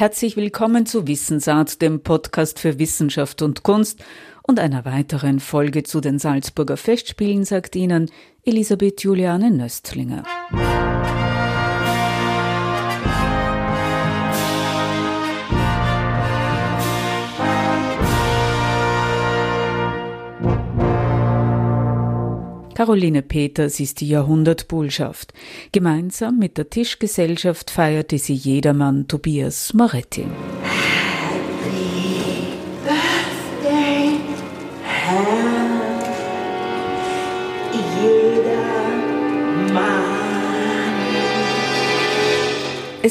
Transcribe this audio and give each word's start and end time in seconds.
Herzlich 0.00 0.34
willkommen 0.38 0.86
zu 0.86 1.06
Wissensart, 1.06 1.82
dem 1.82 2.02
Podcast 2.02 2.58
für 2.58 2.78
Wissenschaft 2.78 3.42
und 3.42 3.62
Kunst 3.64 4.02
und 4.42 4.58
einer 4.58 4.86
weiteren 4.86 5.40
Folge 5.40 5.82
zu 5.82 6.00
den 6.00 6.18
Salzburger 6.18 6.78
Festspielen, 6.78 7.44
sagt 7.44 7.76
Ihnen 7.76 8.10
Elisabeth 8.42 9.02
Juliane 9.02 9.50
Nöstlinger. 9.50 10.22
Caroline 22.80 23.20
Peters 23.20 23.78
ist 23.78 24.00
die 24.00 24.08
Jahrhundertbullschaft. 24.08 25.34
Gemeinsam 25.70 26.38
mit 26.38 26.56
der 26.56 26.70
Tischgesellschaft 26.70 27.70
feierte 27.70 28.16
sie 28.16 28.32
jedermann 28.32 29.06
Tobias 29.06 29.74
Moretti. 29.74 30.24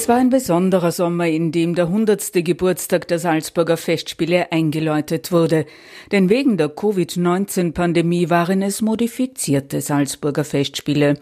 Es 0.02 0.08
war 0.08 0.16
ein 0.16 0.30
besonderer 0.30 0.94
Sommer, 0.94 1.27
in 1.27 1.52
dem 1.52 1.76
der 1.76 1.89
hundertste 1.89 2.41
Geburtstag 2.41 3.09
der 3.09 3.20
Salzburger 3.20 3.76
Festspiele 3.76 4.49
eingeläutet 4.49 5.34
wurde. 5.34 5.66
Denn 6.13 6.30
wegen 6.30 6.55
der 6.55 6.70
Covid-19-Pandemie 6.70 8.30
waren 8.30 8.62
es 8.62 8.81
modifizierte 8.81 9.81
Salzburger 9.81 10.45
Festspiele. 10.45 11.17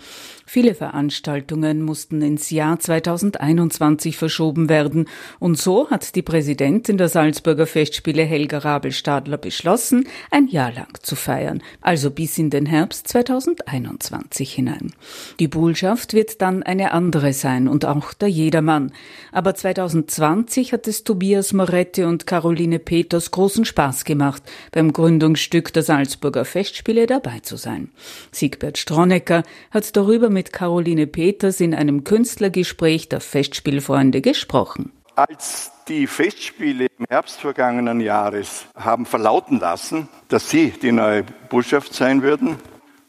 Viele 0.46 0.76
Veranstaltungen 0.76 1.82
mussten 1.82 2.22
ins 2.22 2.52
Jahr 2.52 2.80
2021 2.80 4.16
verschoben 4.16 4.70
werden. 4.70 5.10
Und 5.40 5.58
so 5.58 5.90
hat 5.90 6.16
die 6.16 6.22
Präsidentin 6.22 7.00
der 7.00 7.10
Salzburger 7.10 7.66
Festspiele 7.66 8.24
Helga 8.24 8.60
Rabelstadler 8.60 9.38
beschlossen, 9.38 10.08
ein 10.30 10.48
Jahr 10.48 10.72
lang 10.72 10.88
zu 11.02 11.16
feiern, 11.16 11.64
also 11.82 12.12
bis 12.12 12.38
in 12.38 12.52
den 12.52 12.68
Herbst 12.68 13.08
2021 13.10 14.54
hinein. 14.54 14.94
Die 15.40 15.50
Bullschaft 15.50 16.14
wird 16.14 16.42
dann 16.42 16.62
eine 16.62 16.92
andere 16.92 17.34
sein 17.34 17.68
und 17.68 17.84
auch 17.84 18.14
der 18.14 18.30
Jedermann. 18.68 18.92
Aber 19.32 19.56
2020 19.56 20.74
hat 20.74 20.88
es 20.88 21.04
Tobias 21.04 21.54
Moretti 21.54 22.04
und 22.04 22.28
Caroline 22.28 22.80
Peters 22.80 23.32
großen 23.32 23.66
Spaß 23.66 24.04
gemacht, 24.04 24.44
beim 24.72 24.94
Gründungsstück 24.94 25.74
der 25.74 25.84
Salzburger 25.84 26.46
Festspiele 26.46 27.08
dabei 27.08 27.40
zu 27.40 27.56
sein. 27.56 27.92
Siegbert 28.32 28.78
Stronecker 28.78 29.44
hat 29.72 29.96
darüber 29.96 30.30
mit 30.30 30.52
Caroline 30.54 31.08
Peters 31.08 31.62
in 31.62 31.74
einem 31.74 32.04
Künstlergespräch 32.04 33.10
der 33.10 33.22
Festspielfreunde 33.22 34.22
gesprochen. 34.22 34.92
Als 35.16 35.72
die 35.88 36.06
Festspiele 36.06 36.88
im 37.00 37.06
Herbst 37.10 37.40
vergangenen 37.40 38.02
Jahres 38.02 38.68
haben 38.76 39.06
verlauten 39.06 39.60
lassen, 39.60 40.10
dass 40.28 40.50
sie 40.50 40.72
die 40.72 40.92
neue 40.92 41.24
Botschaft 41.50 41.94
sein 41.96 42.22
würden, 42.22 42.58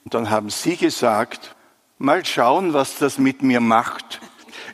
dann 0.06 0.30
haben 0.30 0.48
sie 0.48 0.76
gesagt, 0.76 1.54
mal 1.98 2.24
schauen, 2.24 2.72
was 2.72 2.98
das 2.98 3.18
mit 3.18 3.42
mir 3.42 3.60
macht. 3.60 4.20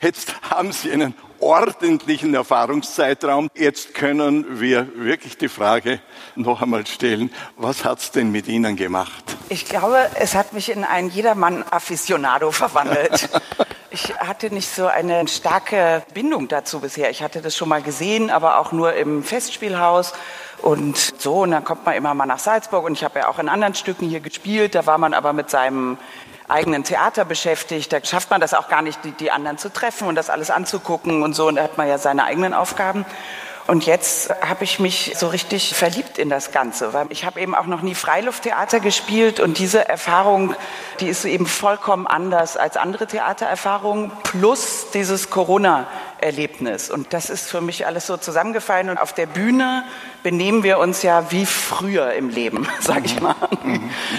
Jetzt 0.02 0.34
haben 0.50 0.72
sie 0.72 0.92
einen 0.92 1.14
ordentlichen 1.40 2.34
Erfahrungszeitraum. 2.34 3.50
Jetzt 3.54 3.94
können 3.94 4.60
wir 4.60 4.88
wirklich 4.96 5.36
die 5.36 5.48
Frage 5.48 6.00
noch 6.36 6.62
einmal 6.62 6.86
stellen, 6.86 7.30
was 7.56 7.84
hat 7.84 7.98
es 7.98 8.10
denn 8.10 8.32
mit 8.32 8.48
Ihnen 8.48 8.76
gemacht? 8.76 9.36
Ich 9.48 9.66
glaube, 9.66 10.10
es 10.18 10.34
hat 10.34 10.52
mich 10.52 10.70
in 10.70 10.84
einen 10.84 11.10
Jedermann-Afficionado 11.10 12.50
verwandelt. 12.50 13.28
ich 13.90 14.14
hatte 14.18 14.52
nicht 14.52 14.68
so 14.68 14.86
eine 14.86 15.28
starke 15.28 16.02
Bindung 16.14 16.48
dazu 16.48 16.80
bisher. 16.80 17.10
Ich 17.10 17.22
hatte 17.22 17.42
das 17.42 17.56
schon 17.56 17.68
mal 17.68 17.82
gesehen, 17.82 18.30
aber 18.30 18.58
auch 18.58 18.72
nur 18.72 18.94
im 18.94 19.22
Festspielhaus. 19.22 20.14
Und 20.62 20.96
so, 21.20 21.42
und 21.42 21.50
dann 21.50 21.62
kommt 21.62 21.84
man 21.84 21.94
immer 21.94 22.14
mal 22.14 22.24
nach 22.24 22.38
Salzburg 22.38 22.84
und 22.84 22.94
ich 22.94 23.04
habe 23.04 23.18
ja 23.18 23.28
auch 23.28 23.38
in 23.38 23.50
anderen 23.50 23.74
Stücken 23.74 24.08
hier 24.08 24.20
gespielt. 24.20 24.74
Da 24.74 24.86
war 24.86 24.96
man 24.96 25.12
aber 25.12 25.34
mit 25.34 25.50
seinem 25.50 25.98
eigenen 26.48 26.84
Theater 26.84 27.24
beschäftigt. 27.24 27.92
Da 27.92 28.04
schafft 28.04 28.30
man 28.30 28.40
das 28.40 28.54
auch 28.54 28.68
gar 28.68 28.82
nicht, 28.82 29.04
die, 29.04 29.12
die 29.12 29.30
anderen 29.30 29.58
zu 29.58 29.72
treffen 29.72 30.08
und 30.08 30.14
das 30.14 30.30
alles 30.30 30.50
anzugucken 30.50 31.22
und 31.22 31.34
so. 31.34 31.48
Und 31.48 31.56
da 31.56 31.62
hat 31.62 31.78
man 31.78 31.88
ja 31.88 31.98
seine 31.98 32.24
eigenen 32.24 32.54
Aufgaben. 32.54 33.04
Und 33.66 33.86
jetzt 33.86 34.28
habe 34.46 34.62
ich 34.64 34.78
mich 34.78 35.14
so 35.16 35.28
richtig 35.28 35.74
verliebt 35.74 36.18
in 36.18 36.28
das 36.28 36.52
Ganze, 36.52 36.92
weil 36.92 37.06
ich 37.08 37.24
habe 37.24 37.40
eben 37.40 37.54
auch 37.54 37.64
noch 37.64 37.80
nie 37.80 37.94
Freilufttheater 37.94 38.78
gespielt 38.78 39.40
und 39.40 39.58
diese 39.58 39.88
Erfahrung, 39.88 40.54
die 41.00 41.08
ist 41.08 41.24
eben 41.24 41.46
vollkommen 41.46 42.06
anders 42.06 42.58
als 42.58 42.76
andere 42.76 43.06
Theatererfahrungen 43.06 44.12
plus 44.22 44.90
dieses 44.92 45.30
Corona 45.30 45.86
Erlebnis. 46.24 46.90
Und 46.90 47.12
das 47.12 47.30
ist 47.30 47.48
für 47.48 47.60
mich 47.60 47.86
alles 47.86 48.06
so 48.06 48.16
zusammengefallen. 48.16 48.88
Und 48.88 48.98
auf 48.98 49.12
der 49.12 49.26
Bühne 49.26 49.84
benehmen 50.22 50.62
wir 50.62 50.78
uns 50.78 51.02
ja 51.02 51.30
wie 51.30 51.46
früher 51.46 52.12
im 52.14 52.30
Leben, 52.30 52.66
sage 52.80 53.02
ich 53.04 53.20
mal. 53.20 53.36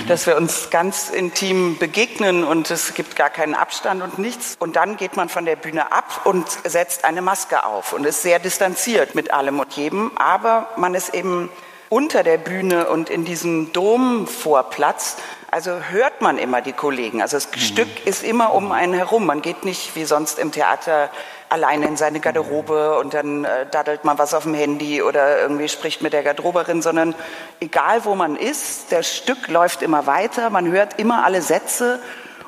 Dass 0.07 0.27
wir 0.27 0.37
uns 0.37 0.69
ganz 0.69 1.09
intim 1.09 1.77
begegnen 1.77 2.43
und 2.43 2.69
es 2.71 2.93
gibt 2.93 3.15
gar 3.15 3.29
keinen 3.29 3.55
Abstand 3.55 4.03
und 4.03 4.19
nichts. 4.19 4.55
Und 4.59 4.75
dann 4.75 4.97
geht 4.97 5.17
man 5.17 5.29
von 5.29 5.45
der 5.45 5.55
Bühne 5.55 5.91
ab 5.91 6.21
und 6.25 6.45
setzt 6.63 7.03
eine 7.03 7.21
Maske 7.21 7.65
auf 7.65 7.91
und 7.91 8.05
ist 8.05 8.21
sehr 8.21 8.39
distanziert 8.39 9.15
mit 9.15 9.33
allem 9.33 9.59
und 9.59 9.73
jedem. 9.73 10.11
Aber 10.15 10.69
man 10.77 10.93
ist 10.93 11.13
eben 11.13 11.49
unter 11.89 12.23
der 12.23 12.37
Bühne 12.37 12.87
und 12.89 13.09
in 13.09 13.25
diesem 13.25 13.71
Domvorplatz 13.73 15.17
also 15.55 15.71
hört 15.89 16.21
man 16.21 16.37
immer 16.37 16.61
die 16.61 16.73
Kollegen. 16.73 17.21
Also 17.21 17.37
das 17.37 17.47
mhm. 17.49 17.59
Stück 17.59 18.05
ist 18.05 18.25
immer 18.25 18.53
um 18.53 18.73
einen 18.73 18.93
herum. 18.93 19.25
Man 19.25 19.41
geht 19.41 19.63
nicht 19.63 19.95
wie 19.95 20.03
sonst 20.03 20.37
im 20.37 20.51
Theater 20.51 21.09
alleine 21.47 21.85
in 21.87 21.95
seine 21.95 22.19
Garderobe 22.19 22.99
und 22.99 23.13
dann 23.13 23.45
äh, 23.45 23.65
daddelt 23.71 24.03
man 24.03 24.17
was 24.17 24.33
auf 24.33 24.43
dem 24.43 24.53
Handy 24.53 25.01
oder 25.01 25.39
irgendwie 25.39 25.69
spricht 25.69 26.01
mit 26.01 26.11
der 26.11 26.23
Garderoberin, 26.23 26.81
sondern 26.81 27.15
egal 27.61 28.03
wo 28.03 28.15
man 28.15 28.35
ist, 28.35 28.91
das 28.91 29.15
Stück 29.15 29.47
läuft 29.47 29.81
immer 29.81 30.07
weiter, 30.07 30.49
man 30.49 30.69
hört 30.69 30.99
immer 30.99 31.23
alle 31.23 31.41
Sätze 31.41 32.01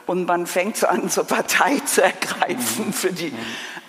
und 0.06 0.26
man 0.26 0.46
fängt 0.46 0.76
so 0.76 0.88
an, 0.88 1.10
zur 1.10 1.26
Partei 1.26 1.80
zu 1.86 2.04
ergreifen 2.04 2.92
für 2.92 3.14
die 3.14 3.34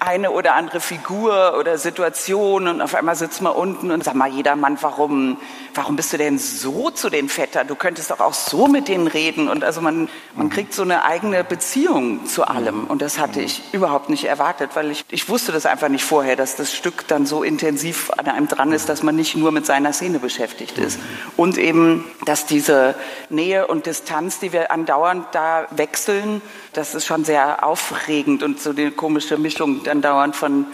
eine 0.00 0.30
oder 0.30 0.54
andere 0.54 0.80
Figur 0.80 1.56
oder 1.58 1.78
Situation 1.78 2.68
und 2.68 2.80
auf 2.80 2.94
einmal 2.94 3.16
sitzt 3.16 3.42
man 3.42 3.52
unten 3.52 3.90
und 3.90 4.04
sagt 4.04 4.16
mal 4.16 4.30
jeder 4.30 4.54
Mann, 4.54 4.78
warum, 4.80 5.38
warum 5.74 5.96
bist 5.96 6.12
du 6.12 6.18
denn 6.18 6.38
so 6.38 6.90
zu 6.90 7.10
den 7.10 7.28
Vettern? 7.28 7.66
Du 7.66 7.74
könntest 7.74 8.10
doch 8.10 8.20
auch 8.20 8.34
so 8.34 8.68
mit 8.68 8.88
denen 8.88 9.08
reden. 9.08 9.48
Und 9.48 9.64
also 9.64 9.80
man, 9.80 10.08
man 10.34 10.46
mhm. 10.46 10.50
kriegt 10.50 10.72
so 10.72 10.82
eine 10.82 11.04
eigene 11.04 11.42
Beziehung 11.42 12.26
zu 12.26 12.44
allem. 12.44 12.84
Und 12.84 13.02
das 13.02 13.18
hatte 13.18 13.40
ich 13.40 13.62
überhaupt 13.72 14.08
nicht 14.08 14.24
erwartet, 14.24 14.70
weil 14.74 14.90
ich, 14.90 15.04
ich 15.10 15.28
wusste 15.28 15.52
das 15.52 15.66
einfach 15.66 15.88
nicht 15.88 16.04
vorher, 16.04 16.36
dass 16.36 16.56
das 16.56 16.74
Stück 16.74 17.08
dann 17.08 17.26
so 17.26 17.42
intensiv 17.42 18.10
an 18.16 18.26
einem 18.26 18.48
dran 18.48 18.72
ist, 18.72 18.88
dass 18.88 19.02
man 19.02 19.16
nicht 19.16 19.36
nur 19.36 19.52
mit 19.52 19.66
seiner 19.66 19.92
Szene 19.92 20.20
beschäftigt 20.20 20.78
ist. 20.78 21.00
Und 21.36 21.58
eben, 21.58 22.04
dass 22.24 22.46
diese 22.46 22.94
Nähe 23.30 23.66
und 23.66 23.86
Distanz, 23.86 24.38
die 24.38 24.52
wir 24.52 24.70
andauernd 24.70 25.26
da 25.32 25.66
wechseln, 25.70 26.40
das 26.72 26.94
ist 26.94 27.06
schon 27.06 27.24
sehr 27.24 27.64
aufregend 27.64 28.42
und 28.42 28.60
so 28.60 28.70
eine 28.70 28.90
komische 28.90 29.38
Mischung 29.38 29.82
dann 29.84 30.02
dauernd 30.02 30.36
von 30.36 30.66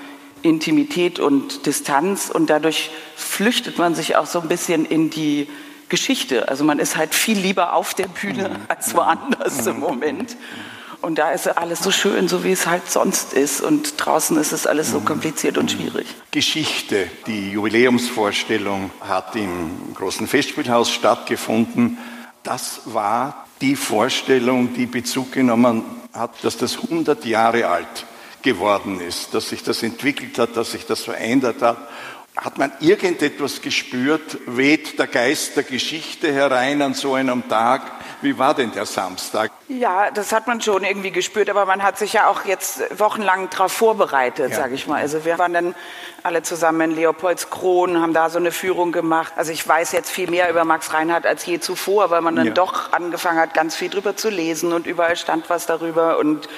Intimität 0.43 1.19
und 1.19 1.67
Distanz 1.67 2.31
und 2.31 2.51
dadurch 2.51 2.91
flüchtet 3.17 3.79
man 3.79 3.95
sich 3.95 4.17
auch 4.17 4.27
so 4.27 4.41
ein 4.41 4.49
bisschen 4.49 4.85
in 4.85 5.11
die 5.11 5.49
Geschichte. 5.89 6.49
Also 6.49 6.65
man 6.65 6.79
ist 6.79 6.97
halt 6.97 7.15
viel 7.15 7.39
lieber 7.39 7.73
auf 7.73 7.95
der 7.95 8.09
Bühne 8.09 8.51
mhm. 8.51 8.57
als 8.69 8.95
woanders 8.95 9.67
im 9.67 9.81
Moment. 9.81 10.37
Und 11.01 11.19
da 11.19 11.33
ist 11.33 11.47
alles 11.47 11.81
so 11.81 11.91
schön, 11.91 12.29
so 12.29 12.45
wie 12.45 12.53
es 12.53 12.67
halt 12.67 12.91
sonst 12.91 13.35
ist. 13.35 13.61
Und 13.61 13.95
draußen 13.99 14.39
ist 14.39 14.53
es 14.53 14.67
alles 14.67 14.91
so 14.91 15.01
mhm. 15.01 15.05
kompliziert 15.05 15.59
und 15.59 15.71
schwierig. 15.71 16.07
Geschichte. 16.31 17.09
Die 17.27 17.51
Jubiläumsvorstellung 17.51 18.91
hat 19.03 19.37
im 19.37 19.95
großen 19.95 20.27
Festspielhaus 20.27 20.91
stattgefunden. 20.91 21.99
Das 22.45 22.83
war 22.85 23.47
die 23.63 23.75
Vorstellung, 23.75 24.75
die 24.75 24.85
Bezug 24.85 25.33
genommen 25.33 25.83
hat, 26.13 26.45
dass 26.45 26.59
das 26.59 26.77
100 26.77 27.25
Jahre 27.25 27.67
alt 27.69 28.07
geworden 28.43 29.01
ist, 29.01 29.33
dass 29.33 29.49
sich 29.49 29.63
das 29.63 29.83
entwickelt 29.83 30.39
hat, 30.39 30.55
dass 30.55 30.73
sich 30.73 30.85
das 30.85 31.01
verändert 31.01 31.63
hat. 31.63 31.79
Hat 32.37 32.59
man 32.59 32.73
irgendetwas 32.81 33.63
gespürt? 33.63 34.39
Weht 34.47 34.99
der 34.99 35.07
Geist 35.07 35.57
der 35.57 35.63
Geschichte 35.63 36.33
herein 36.33 36.83
an 36.83 36.93
so 36.95 37.15
einem 37.15 37.49
Tag? 37.49 37.83
Wie 38.23 38.37
war 38.39 38.55
denn 38.55 38.73
der 38.73 38.87
Samstag? 38.87 39.53
Ja, 39.69 40.11
das 40.11 40.33
hat 40.33 40.49
man 40.49 40.61
schon 40.61 40.83
irgendwie 40.83 41.13
gespürt, 41.13 41.49
aber 41.49 41.65
man 41.65 41.85
hat 41.85 41.97
sich 41.97 42.15
ja 42.15 42.27
auch 42.29 42.45
jetzt 42.45 42.99
wochenlang 42.99 43.51
darauf 43.51 43.71
vorbereitet, 43.71 44.51
ja. 44.51 44.57
sage 44.57 44.75
ich 44.75 44.89
mal. 44.89 45.01
Also 45.01 45.25
wir 45.25 45.39
waren 45.39 45.53
dann 45.53 45.75
alle 46.25 46.43
zusammen 46.43 46.91
in 46.91 46.97
Leopoldskron, 46.97 48.01
haben 48.01 48.15
da 48.15 48.29
so 48.31 48.39
eine 48.39 48.51
Führung 48.51 48.91
gemacht. 48.91 49.35
Also 49.37 49.53
ich 49.53 49.67
weiß 49.67 49.93
jetzt 49.93 50.11
viel 50.11 50.29
mehr 50.29 50.51
über 50.51 50.65
Max 50.65 50.93
Reinhardt 50.93 51.27
als 51.27 51.47
je 51.47 51.61
zuvor, 51.61 52.11
weil 52.11 52.21
man 52.21 52.35
dann 52.35 52.49
ja. 52.49 52.53
doch 52.53 52.93
angefangen 52.93 53.39
hat, 53.39 53.55
ganz 53.55 53.77
viel 53.77 53.91
drüber 53.91 54.17
zu 54.17 54.29
lesen 54.29 54.73
und 54.73 54.89
überall 54.89 55.17
stand 55.17 55.49
was 55.51 55.67
darüber 55.67 56.19
und 56.19 56.49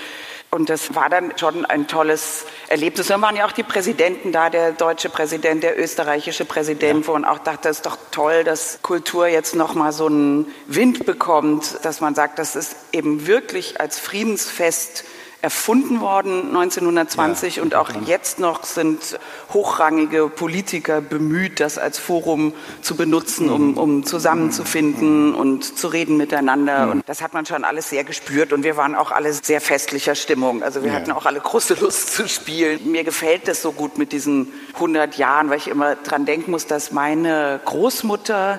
und 0.57 0.71
das 0.71 0.95
war 0.95 1.11
dann 1.11 1.37
schon 1.37 1.67
ein 1.67 1.87
tolles 1.87 2.47
Erlebnis. 2.69 3.09
Dann 3.09 3.21
waren 3.21 3.37
ja 3.37 3.47
auch 3.47 3.53
die 3.53 3.63
Präsidenten 3.63 4.33
da, 4.33 4.49
der 4.49 4.73
deutsche 4.73 5.11
Präsident, 5.11 5.63
der 5.63 5.79
österreichische 5.79 6.47
Präsident, 6.47 7.03
ja. 7.03 7.09
wo 7.09 7.13
man 7.13 7.27
auch 7.27 7.39
dachte, 7.39 7.69
es 7.69 7.77
ist 7.77 7.87
doch 7.87 7.99
toll, 8.11 8.43
dass 8.43 8.79
Kultur 8.81 9.27
jetzt 9.27 9.55
nochmal 9.55 9.93
so 9.93 10.07
einen 10.07 10.47
Wind 10.67 11.05
bekommt, 11.05 11.85
dass 11.85 12.01
man 12.01 12.15
sagt, 12.15 12.39
das 12.39 12.57
ist 12.57 12.75
eben 12.93 13.27
wirklich 13.27 13.83
als 13.83 13.99
Friedensfest 13.99 15.05
erfunden 15.43 16.01
worden 16.01 16.49
1920 16.49 17.57
ja, 17.57 17.63
und 17.63 17.75
auch 17.75 17.91
jetzt 18.07 18.39
noch 18.39 18.65
sind 18.65 19.19
hochrangige 19.53 20.29
Politiker 20.29 21.01
bemüht, 21.01 21.61
das 21.61 21.79
als 21.79 21.99
Forum 21.99 22.53
zu 22.81 22.97
benutzen, 22.97 23.51
um, 23.51 23.73
mhm. 23.73 23.79
um 23.79 24.05
zusammenzufinden 24.05 25.35
und 25.35 25.79
zu 25.79 25.89
reden 25.89 26.17
miteinander. 26.17 26.87
Mhm. 26.87 26.93
Und 26.93 27.09
das 27.09 27.23
hat 27.23 27.35
man 27.35 27.47
schon 27.47 27.65
alles 27.65 27.91
sehr 27.91 28.05
gespürt 28.05 28.53
und 28.53 28.65
wir 28.65 28.77
waren 28.77 28.95
auch 28.95 29.13
alle 29.13 29.33
sehr 29.33 29.61
festlicher 29.61 30.15
Stimmung. 30.15 30.63
Also 30.63 30.83
wir 30.83 30.91
ja. 30.91 30.97
hatten 30.97 31.13
auch 31.13 31.27
alle 31.27 31.41
große 31.41 31.75
Lust 31.81 32.15
zu 32.15 32.29
spielen. 32.29 32.91
Mir 32.91 33.05
gefällt 33.05 33.47
es 33.49 33.63
so 33.63 33.73
gut 33.73 33.99
mit 33.99 34.13
diesen 34.13 34.53
100 34.75 35.17
Jahren, 35.17 35.51
weil 35.51 35.59
ich 35.59 35.69
immer 35.69 35.97
dran 35.97 36.25
denken 36.25 36.51
muss, 36.51 36.67
dass 36.67 36.93
meine 36.93 37.61
Großmutter 37.65 38.59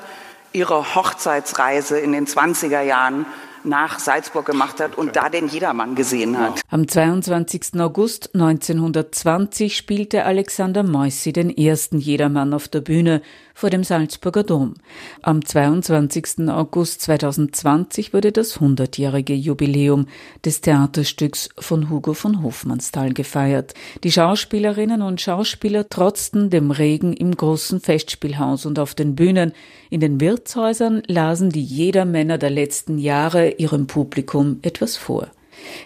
ihre 0.54 0.96
Hochzeitsreise 0.96 2.00
in 2.00 2.12
den 2.12 2.28
20er 2.28 2.82
Jahren 2.82 3.26
nach 3.68 4.00
Salzburg 4.00 4.46
gemacht 4.46 4.80
hat 4.80 4.98
und 4.98 5.16
da 5.16 5.30
den 5.30 5.48
Jedermann 5.48 5.96
gesehen 5.96 6.40
hat. 6.40 6.62
Am 6.70 6.88
22. 6.88 7.80
August 7.80 8.34
1920 8.34 9.78
spielte 9.78 10.26
Alexander 10.26 10.84
Moissi 10.84 11.34
den 11.34 11.56
ersten 11.56 12.00
Jedermann 12.00 12.54
auf 12.54 12.68
der 12.68 12.82
Bühne 12.82 13.22
vor 13.58 13.72
dem 13.72 13.84
Salzburger 13.84 14.44
Dom. 14.44 14.76
Am 15.24 15.44
22. 15.44 16.48
August 16.48 17.02
2020 17.02 18.14
wurde 18.14 18.32
das 18.32 18.60
100-jährige 18.60 19.34
Jubiläum 19.34 20.06
des 20.46 20.62
Theaterstücks 20.62 21.50
von 21.58 21.90
Hugo 21.90 22.14
von 22.14 22.44
Hofmannsthal 22.44 23.14
gefeiert. 23.14 23.74
Die 24.04 24.12
Schauspielerinnen 24.12 25.02
und 25.02 25.22
Schauspieler 25.22 25.90
trotzten 25.90 26.52
dem 26.52 26.70
Regen 26.70 27.14
im 27.14 27.36
großen 27.36 27.82
Festspielhaus 27.82 28.68
und 28.68 28.78
auf 28.78 28.94
den 28.94 29.16
Bühnen. 29.16 29.54
In 29.90 30.02
den 30.02 30.22
Wirtshäusern 30.22 31.02
lasen 31.08 31.50
die 31.50 31.64
Jedermänner 31.64 32.38
der 32.38 32.52
letzten 32.52 33.00
Jahre 33.00 33.57
ihrem 33.60 33.88
Publikum 33.88 34.60
etwas 34.62 34.98
vor. 34.98 35.28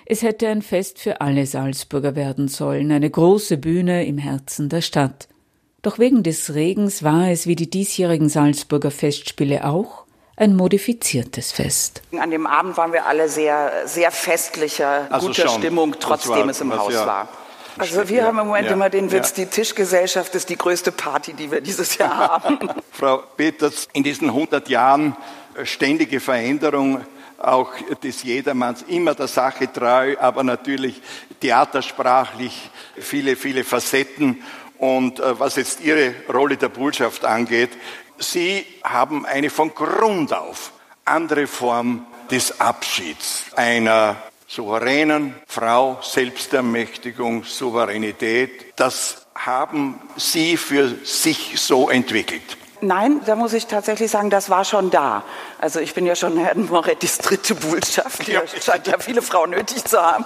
Es 0.05 0.21
hätte 0.21 0.47
ein 0.47 0.61
Fest 0.61 0.99
für 0.99 1.21
alle 1.21 1.45
Salzburger 1.45 2.15
werden 2.15 2.47
sollen, 2.47 2.91
eine 2.91 3.09
große 3.09 3.57
Bühne 3.57 4.05
im 4.05 4.17
Herzen 4.17 4.69
der 4.69 4.81
Stadt. 4.81 5.27
Doch 5.81 5.97
wegen 5.97 6.23
des 6.23 6.53
Regens 6.53 7.03
war 7.03 7.29
es 7.29 7.47
wie 7.47 7.55
die 7.55 7.69
diesjährigen 7.69 8.29
Salzburger 8.29 8.91
Festspiele 8.91 9.65
auch 9.65 10.05
ein 10.35 10.55
modifiziertes 10.55 11.51
Fest. 11.51 12.01
An 12.17 12.31
dem 12.31 12.47
Abend 12.47 12.77
waren 12.77 12.93
wir 12.93 13.05
alle 13.05 13.29
sehr, 13.29 13.71
sehr 13.85 14.11
festlicher, 14.11 15.07
also 15.09 15.27
guter 15.27 15.47
schon. 15.47 15.59
Stimmung, 15.59 15.95
trotzdem 15.99 16.31
war, 16.31 16.49
es 16.49 16.61
im 16.61 16.77
Haus 16.77 16.93
ja 16.93 17.05
war. 17.05 17.29
Also 17.77 18.09
wir 18.09 18.17
ja, 18.17 18.25
haben 18.25 18.39
im 18.39 18.47
Moment 18.47 18.67
ja, 18.67 18.73
immer 18.73 18.89
den 18.89 19.11
Witz, 19.11 19.29
ja. 19.37 19.45
die 19.45 19.49
Tischgesellschaft 19.49 20.35
ist 20.35 20.49
die 20.49 20.57
größte 20.57 20.91
Party, 20.91 21.33
die 21.33 21.51
wir 21.51 21.61
dieses 21.61 21.97
Jahr 21.97 22.17
haben. 22.43 22.59
Frau 22.91 23.17
Peters, 23.37 23.87
in 23.93 24.03
diesen 24.03 24.29
100 24.29 24.67
Jahren 24.69 25.15
ständige 25.63 26.19
Veränderung 26.19 27.01
auch 27.43 27.71
des 28.03 28.23
Jedermanns, 28.23 28.83
immer 28.83 29.15
der 29.15 29.27
Sache 29.27 29.71
treu, 29.71 30.15
aber 30.19 30.43
natürlich 30.43 31.01
theatersprachlich 31.39 32.69
viele, 32.97 33.35
viele 33.35 33.63
Facetten. 33.63 34.43
Und 34.77 35.19
äh, 35.19 35.39
was 35.39 35.55
jetzt 35.55 35.81
Ihre 35.81 36.13
Rolle 36.31 36.57
der 36.57 36.69
Botschaft 36.69 37.25
angeht, 37.25 37.71
Sie 38.17 38.65
haben 38.83 39.25
eine 39.25 39.49
von 39.49 39.73
Grund 39.73 40.33
auf 40.33 40.71
andere 41.05 41.47
Form 41.47 42.05
des 42.29 42.59
Abschieds 42.59 43.45
einer 43.55 44.15
souveränen 44.47 45.35
Frau, 45.47 45.99
Selbstermächtigung, 46.01 47.43
Souveränität. 47.43 48.73
Das 48.75 49.25
haben 49.33 49.99
Sie 50.17 50.57
für 50.57 50.95
sich 51.03 51.59
so 51.59 51.89
entwickelt. 51.89 52.57
Nein, 52.81 53.21
da 53.25 53.35
muss 53.35 53.53
ich 53.53 53.67
tatsächlich 53.67 54.09
sagen, 54.09 54.31
das 54.31 54.49
war 54.49 54.65
schon 54.65 54.89
da. 54.89 55.23
Also 55.59 55.79
ich 55.79 55.93
bin 55.93 56.05
ja 56.07 56.15
schon 56.15 56.37
Herrn 56.37 56.65
Morettis 56.65 57.19
dritte 57.19 57.53
Botschaft. 57.53 58.27
Ja. 58.27 58.41
scheint 58.47 58.87
ja 58.87 58.97
viele 58.97 59.21
Frauen 59.21 59.51
nötig 59.51 59.85
zu 59.85 60.01
haben. 60.01 60.25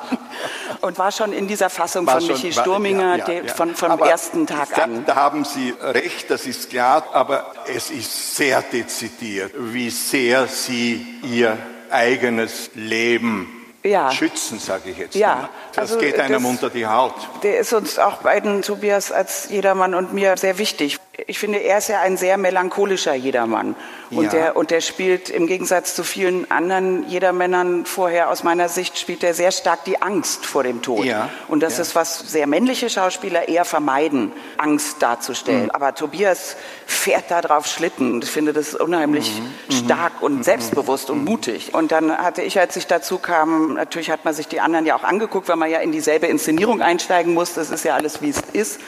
Und 0.79 0.97
war 0.97 1.11
schon 1.11 1.33
in 1.33 1.47
dieser 1.47 1.69
Fassung 1.69 2.07
war 2.07 2.15
von 2.15 2.21
schon, 2.21 2.35
Michi 2.35 2.53
Sturminger 2.53 3.17
ja, 3.17 3.29
ja, 3.29 3.53
von, 3.53 3.75
vom 3.75 3.91
aber 3.91 4.09
ersten 4.09 4.47
Tag 4.47 4.69
da, 4.73 4.83
an. 4.83 5.03
Da 5.05 5.15
haben 5.15 5.43
Sie 5.43 5.73
recht, 5.81 6.31
das 6.31 6.45
ist 6.45 6.69
klar. 6.69 7.03
Aber 7.11 7.51
es 7.67 7.89
ist 7.89 8.37
sehr 8.37 8.61
dezidiert, 8.61 9.51
wie 9.57 9.89
sehr 9.89 10.47
Sie 10.47 11.05
Ihr 11.23 11.57
eigenes 11.89 12.71
Leben 12.73 13.65
ja. 13.83 14.11
schützen, 14.11 14.59
sage 14.59 14.89
ich 14.91 14.97
jetzt. 14.97 15.15
Ja, 15.15 15.49
das 15.73 15.91
also 15.91 15.99
geht 15.99 16.19
einem 16.19 16.43
das, 16.43 16.51
unter 16.51 16.69
die 16.69 16.87
Haut. 16.87 17.15
Der 17.43 17.59
ist 17.59 17.73
uns 17.73 17.99
auch 17.99 18.17
beiden, 18.17 18.61
Tobias 18.61 19.11
als 19.11 19.49
Jedermann 19.49 19.93
und 19.93 20.13
mir, 20.13 20.37
sehr 20.37 20.57
wichtig 20.57 20.99
ich 21.27 21.39
finde, 21.39 21.59
er 21.59 21.77
ist 21.77 21.89
ja 21.89 22.01
ein 22.01 22.17
sehr 22.17 22.37
melancholischer 22.37 23.13
Jedermann. 23.13 23.75
Und, 24.11 24.25
ja. 24.25 24.29
der, 24.29 24.55
und 24.55 24.71
der 24.71 24.81
spielt 24.81 25.29
im 25.29 25.47
Gegensatz 25.47 25.95
zu 25.95 26.03
vielen 26.03 26.49
anderen 26.51 27.07
Jedermännern 27.09 27.85
vorher 27.85 28.29
aus 28.29 28.43
meiner 28.43 28.69
Sicht, 28.69 28.97
spielt 28.97 29.23
er 29.23 29.33
sehr 29.33 29.51
stark 29.51 29.83
die 29.85 30.01
Angst 30.01 30.45
vor 30.45 30.63
dem 30.63 30.81
Tod. 30.81 31.05
Ja. 31.05 31.29
Und 31.47 31.61
das 31.61 31.77
ja. 31.77 31.83
ist, 31.83 31.95
was 31.95 32.19
sehr 32.19 32.47
männliche 32.47 32.89
Schauspieler 32.89 33.47
eher 33.47 33.65
vermeiden, 33.65 34.31
Angst 34.57 35.01
darzustellen. 35.01 35.65
Mhm. 35.65 35.71
Aber 35.71 35.95
Tobias 35.95 36.55
fährt 36.85 37.25
da 37.29 37.41
drauf 37.41 37.65
Schlitten 37.65 38.13
und 38.13 38.23
ich 38.23 38.29
finde 38.29 38.53
das 38.53 38.75
unheimlich 38.75 39.39
mhm. 39.39 39.45
mhm. 39.45 39.85
stark 39.85 40.21
und 40.21 40.37
mhm. 40.37 40.43
selbstbewusst 40.43 41.09
und 41.09 41.19
mhm. 41.19 41.25
mutig. 41.25 41.73
Und 41.73 41.91
dann 41.91 42.15
hatte 42.15 42.41
ich, 42.41 42.59
als 42.59 42.75
ich 42.75 42.87
dazu 42.87 43.17
kam, 43.17 43.73
natürlich 43.75 44.11
hat 44.11 44.25
man 44.25 44.33
sich 44.33 44.47
die 44.47 44.59
anderen 44.59 44.85
ja 44.85 44.95
auch 44.95 45.03
angeguckt, 45.03 45.49
weil 45.49 45.55
man 45.55 45.69
ja 45.69 45.79
in 45.79 45.91
dieselbe 45.91 46.27
Inszenierung 46.27 46.81
einsteigen 46.81 47.33
muss. 47.33 47.53
Das 47.53 47.71
ist 47.71 47.85
ja 47.85 47.95
alles, 47.95 48.21
wie 48.21 48.29
es 48.29 48.41
ist. 48.53 48.79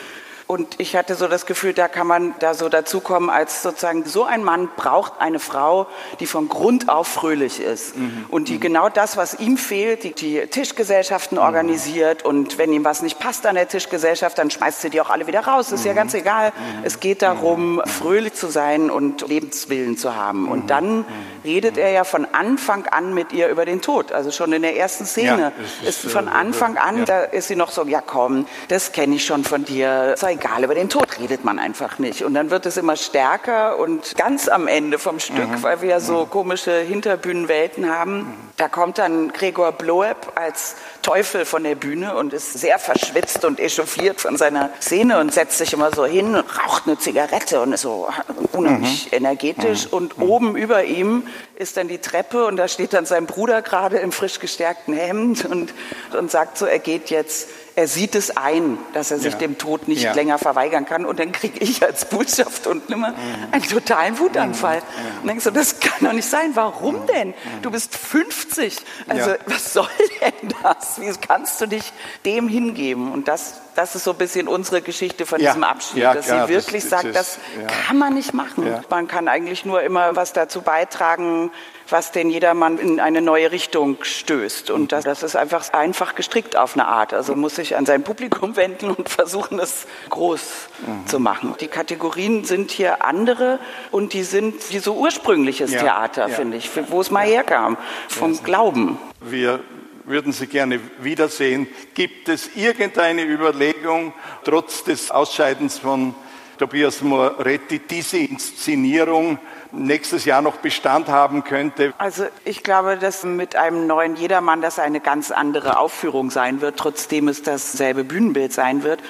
Und 0.47 0.79
ich 0.79 0.95
hatte 0.95 1.15
so 1.15 1.27
das 1.27 1.45
Gefühl, 1.45 1.73
da 1.73 1.89
kann 1.89 2.07
man 2.07 2.33
da 2.39 2.53
so 2.53 2.69
dazukommen, 2.69 3.29
als 3.29 3.61
sozusagen 3.63 4.05
so 4.05 4.23
ein 4.23 4.45
Mann 4.45 4.69
braucht 4.77 5.19
eine 5.19 5.39
Frau, 5.39 5.88
die 6.21 6.25
von 6.25 6.47
Grund 6.47 6.88
auf 6.88 7.07
fröhlich 7.07 7.59
ist 7.59 7.97
mhm. 7.97 8.25
und 8.29 8.47
die 8.47 8.55
mhm. 8.55 8.61
genau 8.61 8.88
das, 8.88 9.17
was 9.17 9.38
ihm 9.41 9.57
fehlt, 9.57 10.05
die, 10.05 10.13
die 10.13 10.47
Tischgesellschaften 10.47 11.38
mhm. 11.38 11.44
organisiert 11.44 12.23
und 12.23 12.57
wenn 12.57 12.71
ihm 12.71 12.85
was 12.85 13.01
nicht 13.01 13.19
passt 13.19 13.45
an 13.45 13.55
der 13.55 13.67
Tischgesellschaft, 13.67 14.38
dann 14.38 14.49
schmeißt 14.49 14.81
sie 14.81 14.89
die 14.89 15.01
auch 15.01 15.09
alle 15.09 15.27
wieder 15.27 15.41
raus. 15.41 15.73
Ist 15.73 15.83
ja 15.83 15.91
mhm. 15.91 15.97
ganz 15.97 16.13
egal. 16.13 16.51
Mhm. 16.51 16.85
Es 16.85 17.01
geht 17.01 17.23
darum, 17.23 17.75
mhm. 17.75 17.81
fröhlich 17.85 18.33
zu 18.33 18.47
sein 18.47 18.89
und 18.89 19.27
Lebenswillen 19.27 19.97
zu 19.97 20.15
haben. 20.15 20.47
Und 20.47 20.69
dann 20.69 21.03
redet 21.43 21.77
er 21.77 21.91
ja 21.91 22.05
von 22.05 22.25
Anfang 22.25 22.85
an 22.85 23.13
mit 23.13 23.33
ihr 23.33 23.50
über 23.50 23.65
den 23.65 23.81
Tod. 23.81 24.13
Also 24.13 24.31
schon 24.31 24.53
in 24.53 24.61
der 24.61 24.77
ersten 24.77 25.05
Szene 25.05 25.51
ja, 25.57 25.88
ist, 25.89 26.05
ist, 26.05 26.13
von 26.13 26.27
äh, 26.27 26.31
Anfang 26.31 26.77
an, 26.77 27.00
ja. 27.00 27.05
da 27.05 27.19
ist 27.23 27.50
sie 27.50 27.57
noch 27.57 27.71
so, 27.71 27.83
ja 27.83 28.00
komm, 28.00 28.47
das 28.69 28.93
kenne 28.93 29.15
ich 29.15 29.25
schon 29.25 29.43
von 29.43 29.65
dir. 29.65 30.15
Sei 30.15 30.37
egal, 30.38 30.63
über 30.63 30.75
den 30.75 30.89
Tod 30.89 31.19
redet 31.19 31.44
man 31.44 31.60
einfach 31.60 32.00
nicht. 32.00 32.24
Und 32.24 32.34
dann 32.34 32.50
wird 32.50 32.66
es 32.66 32.78
immer 32.78 32.95
stärker 32.95 33.78
und 33.78 34.16
ganz 34.16 34.48
am 34.48 34.68
Ende 34.68 35.00
vom 35.00 35.19
Stück, 35.19 35.50
mhm. 35.50 35.63
weil 35.63 35.81
wir 35.81 35.89
ja 35.89 36.00
so 36.00 36.25
mhm. 36.25 36.30
komische 36.30 36.80
Hinterbühnenwelten 36.80 37.89
haben, 37.89 38.34
da 38.58 38.67
kommt 38.67 38.98
dann 38.98 39.32
Gregor 39.34 39.72
Bloeb 39.72 40.34
als 40.36 40.75
Teufel 41.07 41.45
von 41.45 41.63
der 41.63 41.75
Bühne 41.75 42.17
und 42.17 42.33
ist 42.33 42.51
sehr 42.59 42.79
verschwitzt 42.79 43.45
und 43.45 43.61
echauffiert 43.61 44.19
von 44.19 44.35
seiner 44.35 44.71
Szene 44.81 45.19
und 45.19 45.33
setzt 45.33 45.57
sich 45.57 45.71
immer 45.71 45.89
so 45.95 46.05
hin 46.05 46.35
und 46.35 46.45
raucht 46.59 46.83
eine 46.85 46.99
Zigarette 46.99 47.61
und 47.61 47.71
ist 47.71 47.83
so 47.83 48.09
unheimlich 48.51 49.05
mhm. 49.05 49.17
energetisch. 49.17 49.85
Mhm. 49.85 49.93
Und 49.93 50.17
mhm. 50.17 50.23
oben 50.23 50.57
über 50.57 50.83
ihm 50.83 51.23
ist 51.55 51.77
dann 51.77 51.87
die 51.87 51.99
Treppe 51.99 52.45
und 52.45 52.57
da 52.57 52.67
steht 52.67 52.91
dann 52.91 53.05
sein 53.05 53.25
Bruder 53.25 53.61
gerade 53.61 53.99
im 53.99 54.11
frisch 54.11 54.39
gestärkten 54.41 54.93
Hemd 54.93 55.45
und, 55.45 55.73
und 56.11 56.29
sagt 56.29 56.57
so, 56.57 56.65
er 56.65 56.79
geht 56.79 57.09
jetzt 57.09 57.47
er 57.77 57.87
sieht 57.87 58.15
es 58.15 58.35
ein, 58.35 58.79
dass 58.93 59.11
er 59.11 59.19
sich 59.19 59.33
ja. 59.33 59.37
dem 59.37 59.59
Tod 59.59 59.87
nicht 59.87 60.01
ja. 60.01 60.11
länger 60.13 60.39
verweigern 60.39 60.85
kann. 60.87 61.05
Und 61.05 61.19
dann 61.19 61.31
kriege 61.31 61.59
ich 61.59 61.83
als 61.83 62.05
Botschaft 62.05 62.65
und 62.65 62.89
nimmer 62.89 63.11
mhm. 63.11 63.15
einen 63.51 63.61
totalen 63.61 64.17
Wutanfall. 64.17 64.77
Mhm. 64.77 65.21
Und 65.21 65.27
denkst 65.27 65.43
so, 65.43 65.51
das 65.51 65.79
kann 65.79 66.07
doch 66.07 66.11
nicht 66.11 66.27
sein. 66.27 66.55
Warum 66.55 67.01
mhm. 67.01 67.05
denn? 67.05 67.33
Du 67.61 67.69
bist 67.69 67.95
50. 67.95 68.77
Also 69.07 69.29
ja. 69.29 69.37
was 69.45 69.73
soll 69.73 69.87
denn 70.21 70.55
das? 70.63 70.97
Wie 71.00 71.12
kannst 71.25 71.60
du 71.62 71.66
dich 71.66 71.92
dem 72.25 72.48
hingeben? 72.48 73.12
Und 73.12 73.27
das, 73.27 73.62
das 73.75 73.96
ist 73.96 74.04
so 74.04 74.12
ein 74.12 74.18
bisschen 74.18 74.48
unsere 74.48 74.82
Geschichte 74.82 75.25
von 75.25 75.39
diesem 75.39 75.63
Abschied, 75.63 76.04
dass 76.04 76.27
sie 76.27 76.48
wirklich 76.48 76.84
das, 76.84 76.89
sagt, 76.89 77.16
das, 77.16 77.39
das 77.56 77.86
kann 77.86 77.98
man 77.98 78.13
nicht 78.13 78.34
machen. 78.34 78.74
Man 78.89 79.08
kann 79.08 79.27
eigentlich 79.27 79.66
nur 79.66 79.82
immer 79.82 80.16
was 80.16 80.34
dazu 80.34 80.62
beitragen, 80.62 81.51
was 81.89 82.12
den 82.12 82.30
jedermann 82.30 82.77
in 82.77 83.00
eine 83.00 83.22
neue 83.22 83.51
Richtung 83.51 83.98
stößt. 84.01 84.72
Und 84.72 84.92
das, 84.92 85.06
das 85.06 85.24
ist 85.24 85.36
einfach 85.36 85.72
einfach 85.74 86.16
gestrickt 86.16 86.56
auf 86.56 86.74
eine 86.74 86.88
Art. 86.88 87.13
Also 87.13 87.36
muss 87.36 87.56
sich 87.56 87.75
an 87.75 87.86
sein 87.86 88.04
Publikum 88.04 88.56
wenden 88.56 88.92
und 88.92 89.10
versuchen, 89.10 89.60
es 89.60 89.88
groß 90.10 90.42
mhm. 90.86 91.08
zu 91.08 91.20
machen. 91.20 91.56
Die 91.60 91.68
Kategorien 91.68 92.46
sind 92.46 92.72
hier 92.72 93.06
andere 93.06 93.60
und 93.92 94.13
die 94.13 94.24
sind 94.24 94.72
wie 94.72 94.80
so 94.80 94.96
ursprüngliches 94.96 95.72
ja, 95.72 95.82
Theater, 95.82 96.27
ja, 96.30 96.36
finde 96.36 96.58
ich, 96.58 96.70
wo 96.89 97.01
es 97.01 97.12
mal 97.12 97.25
herkam, 97.25 97.77
vom 98.08 98.34
ja, 98.34 98.39
Glauben. 98.44 99.00
Wir 99.22 99.60
würden 100.07 100.31
Sie 100.31 100.47
gerne 100.47 100.79
wiedersehen. 100.99 101.67
Gibt 101.93 102.29
es 102.29 102.55
irgendeine 102.55 103.23
Überlegung, 103.23 104.13
trotz 104.43 104.83
des 104.83 105.11
Ausscheidens 105.11 105.77
von 105.77 106.15
Tobias 106.57 107.01
Moretti, 107.01 107.79
diese 107.79 108.17
Inszenierung 108.17 109.37
nächstes 109.71 110.25
Jahr 110.25 110.41
noch 110.41 110.57
Bestand 110.57 111.09
haben 111.09 111.43
könnte? 111.43 111.93
Also 111.97 112.25
ich 112.45 112.63
glaube, 112.63 112.97
dass 112.97 113.23
mit 113.23 113.55
einem 113.55 113.85
neuen 113.85 114.15
Jedermann 114.15 114.61
das 114.61 114.79
eine 114.79 115.01
ganz 115.01 115.29
andere 115.31 115.77
Aufführung 115.77 116.31
sein 116.31 116.61
wird, 116.61 116.77
trotzdem 116.77 117.27
es 117.27 117.43
dasselbe 117.43 118.03
Bühnenbild 118.03 118.53
sein 118.53 118.83
wird. 118.83 119.01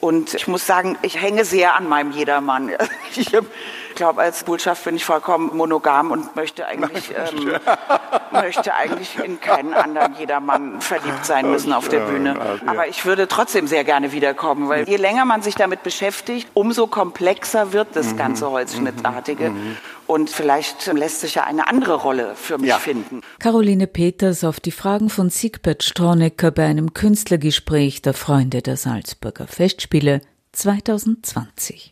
Und 0.00 0.34
ich 0.34 0.48
muss 0.48 0.66
sagen, 0.66 0.98
ich 1.02 1.20
hänge 1.20 1.44
sehr 1.44 1.76
an 1.76 1.88
meinem 1.88 2.12
Jedermann. 2.12 2.72
Ich 3.14 3.34
habe 3.34 3.46
Ich 3.92 3.96
glaube, 3.96 4.22
als 4.22 4.44
Botschaft 4.44 4.84
bin 4.84 4.96
ich 4.96 5.04
vollkommen 5.04 5.54
monogam 5.54 6.12
und 6.12 6.34
möchte 6.34 6.66
eigentlich, 6.66 7.10
ähm, 7.10 7.52
möchte 8.32 8.74
eigentlich 8.74 9.18
in 9.22 9.38
keinen 9.38 9.74
anderen 9.74 10.14
jedermann 10.18 10.80
verliebt 10.80 11.26
sein 11.26 11.50
müssen 11.50 11.74
auf 11.74 11.90
der 11.90 12.00
Bühne. 12.00 12.40
Aber 12.64 12.88
ich 12.88 13.04
würde 13.04 13.28
trotzdem 13.28 13.66
sehr 13.66 13.84
gerne 13.84 14.12
wiederkommen, 14.12 14.70
weil 14.70 14.88
je 14.88 14.96
länger 14.96 15.26
man 15.26 15.42
sich 15.42 15.56
damit 15.56 15.82
beschäftigt, 15.82 16.48
umso 16.54 16.86
komplexer 16.86 17.74
wird 17.74 17.88
das 17.92 18.14
mhm. 18.14 18.16
ganze 18.16 18.50
Holzschnittartige. 18.50 19.50
Mhm. 19.50 19.76
Und 20.06 20.30
vielleicht 20.30 20.86
lässt 20.86 21.20
sich 21.20 21.34
ja 21.34 21.44
eine 21.44 21.68
andere 21.68 21.96
Rolle 21.96 22.34
für 22.34 22.56
mich 22.56 22.70
ja. 22.70 22.78
finden. 22.78 23.20
Caroline 23.40 23.86
Peters 23.86 24.42
auf 24.42 24.58
die 24.58 24.72
Fragen 24.72 25.10
von 25.10 25.28
Siegbert 25.28 25.82
Stronecker 25.82 26.50
bei 26.50 26.64
einem 26.64 26.94
Künstlergespräch 26.94 28.00
der 28.00 28.14
Freunde 28.14 28.62
der 28.62 28.78
Salzburger 28.78 29.46
Festspiele 29.46 30.22
2020. 30.52 31.90